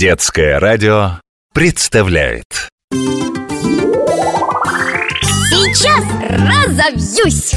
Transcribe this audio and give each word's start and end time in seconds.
Детское 0.00 0.58
радио 0.58 1.20
представляет 1.52 2.46
Сейчас 5.50 6.02
разовьюсь! 6.22 7.52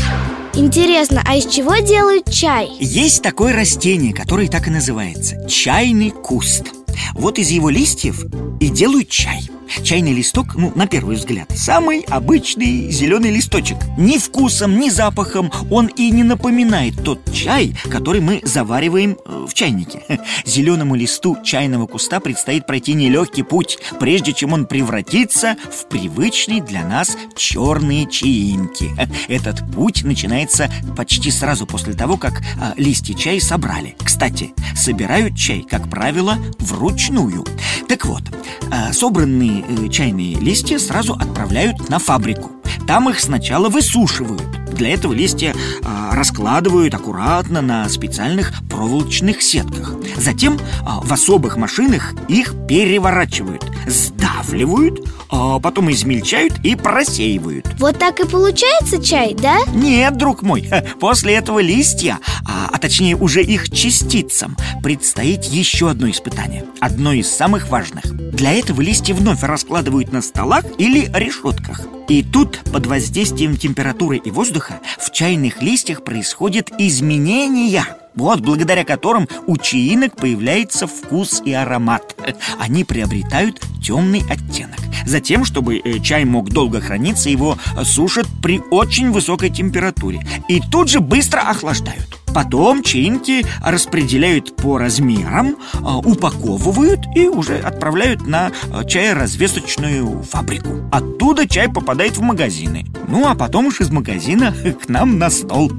Интересно, 0.54 1.24
а 1.26 1.38
из 1.38 1.46
чего 1.46 1.78
делают 1.78 2.30
чай? 2.30 2.70
Есть 2.82 3.24
такое 3.24 3.54
растение, 3.54 4.14
которое 4.14 4.50
так 4.50 4.68
и 4.68 4.72
называется 4.72 5.48
Чайный 5.48 6.12
куст 6.12 6.66
Вот 7.14 7.40
из 7.40 7.50
его 7.50 7.70
листьев 7.70 8.26
и 8.60 8.68
делают 8.68 9.08
чай 9.08 9.50
Чайный 9.82 10.14
листок, 10.14 10.56
ну, 10.56 10.72
на 10.76 10.88
первый 10.88 11.16
взгляд, 11.16 11.52
самый 11.56 12.02
обычный 12.02 12.92
зеленый 12.92 13.32
листочек. 13.32 13.78
Ни 13.98 14.18
вкусом, 14.18 14.80
ни 14.80 14.90
запахом. 14.90 15.52
Он 15.72 15.88
и 15.88 16.12
не 16.12 16.24
напоминает 16.24 17.04
тот 17.04 17.20
чай, 17.34 17.76
который 17.90 18.22
мы 18.22 18.42
завариваем 18.44 19.18
э, 19.26 19.46
в 19.50 19.54
чайнике. 19.54 20.04
Зеленому 20.46 20.96
листу 20.96 21.38
чайного 21.44 21.88
куста 21.88 22.20
предстоит 22.20 22.68
пройти 22.68 22.94
нелегкий 22.94 23.44
путь 23.44 23.78
Прежде 24.00 24.34
чем 24.34 24.54
он 24.54 24.66
превратится 24.66 25.56
в 25.72 25.88
привычный 25.88 26.62
для 26.62 26.86
нас 26.86 27.18
черные 27.36 28.10
чаинки. 28.10 28.92
Этот 29.28 29.60
путь 29.72 30.04
начинается 30.04 30.72
почти 30.96 31.32
сразу 31.32 31.66
после 31.66 31.94
того, 31.94 32.18
как 32.18 32.42
а, 32.60 32.74
листья 32.78 33.14
чая 33.14 33.40
собрали. 33.40 33.96
Кстати, 34.04 34.54
собирают 34.76 35.38
чай, 35.38 35.66
как 35.70 35.90
правило, 35.90 36.38
вручную. 36.60 37.46
Так 37.88 38.06
вот, 38.06 38.24
а, 38.72 38.94
собранные 38.94 39.64
э, 39.68 39.90
чайные 39.90 40.36
листья 40.36 40.78
сразу 40.80 41.14
отправляют 41.14 41.90
на 41.90 42.00
фабрику. 42.00 42.52
Там 42.88 43.10
их 43.10 43.20
сначала 43.20 43.70
высушивают. 43.70 44.44
Для 44.74 44.94
этого 44.94 45.14
листья 45.14 45.54
а, 45.84 46.16
раскладывают 46.16 46.94
аккуратно 46.94 47.62
на 47.62 47.88
специальных 47.90 48.54
проволочных 48.70 49.42
сетках. 49.42 49.96
Затем 50.18 50.60
в 50.82 51.12
особых 51.12 51.58
машинах 51.58 52.14
их 52.28 52.54
переворачивают, 52.68 53.66
сдавливают, 53.88 55.00
а 55.36 55.60
потом 55.60 55.92
измельчают 55.92 56.54
и 56.64 56.76
просеивают. 56.76 57.66
Вот 57.80 57.98
так 57.98 58.20
и 58.20 58.28
получается 58.28 59.04
чай, 59.04 59.34
да? 59.34 59.62
Нет, 59.74 60.16
друг 60.16 60.44
мой, 60.44 60.70
после 61.00 61.34
этого 61.34 61.60
листья, 61.60 62.20
а, 62.46 62.70
а 62.72 62.78
точнее 62.78 63.16
уже 63.16 63.42
их 63.42 63.72
частицам, 63.72 64.56
предстоит 64.84 65.46
еще 65.46 65.90
одно 65.90 66.08
испытание. 66.12 66.66
Одно 66.80 67.14
из 67.14 67.32
самых 67.32 67.70
важных. 67.70 68.06
Для 68.06 68.54
этого 68.54 68.82
листья 68.82 69.16
вновь 69.16 69.42
раскладывают 69.42 70.12
на 70.12 70.22
столах 70.22 70.66
или 70.78 71.10
решетках. 71.12 71.82
И 72.10 72.22
тут, 72.22 72.60
под 72.72 72.86
воздействием 72.86 73.58
температуры 73.58 74.18
и 74.18 74.30
воздуха, 74.30 74.82
в 75.00 75.12
чайных 75.12 75.64
листьях 75.64 76.04
происходят 76.04 76.70
изменения 76.78 77.86
вот 78.16 78.42
благодаря 78.42 78.84
которым 78.84 79.28
у 79.48 79.58
чаинок 79.58 80.16
появляется 80.16 80.88
вкус 80.88 81.42
и 81.44 81.54
аромат. 81.54 82.16
Они 82.60 82.84
приобретают 82.84 83.60
темный 83.84 84.22
оттенок. 84.30 84.80
Затем, 85.06 85.46
чтобы 85.46 85.78
э, 85.78 86.00
чай 86.00 86.26
мог 86.26 86.50
долго 86.50 86.82
храниться, 86.82 87.30
его 87.30 87.58
сушат 87.84 88.28
при 88.42 88.62
очень 88.72 89.12
высокой 89.12 89.50
температуре 89.50 90.26
и 90.48 90.60
тут 90.60 90.90
же 90.90 91.00
быстро 91.00 91.42
охлаждают. 91.42 92.20
Потом 92.34 92.82
чаинки 92.82 93.46
распределяют 93.64 94.56
по 94.56 94.78
размерам, 94.80 95.56
а, 95.82 95.98
упаковывают 96.00 97.02
и 97.16 97.28
уже 97.28 97.60
отправляют 97.60 98.26
на 98.26 98.52
чаеразвесочную 98.88 100.24
фабрику. 100.24 100.90
Оттуда 100.92 101.48
чай 101.48 101.70
попадает 101.70 102.18
в 102.18 102.22
магазины. 102.22 102.86
Ну, 103.08 103.28
а 103.28 103.36
потом 103.36 103.68
уж 103.68 103.82
из 103.82 103.92
магазина 103.92 104.54
к 104.84 104.90
нам 104.90 105.20
на 105.20 105.30
стол. 105.30 105.72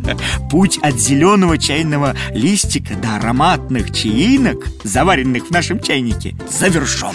Путь 0.51 0.79
от 0.81 0.99
зеленого 0.99 1.59
чайного 1.59 2.15
листика 2.33 2.95
до 2.95 3.17
ароматных 3.17 3.91
чаинок, 3.91 4.69
заваренных 4.85 5.47
в 5.47 5.51
нашем 5.51 5.81
чайнике, 5.81 6.37
завершен. 6.49 7.15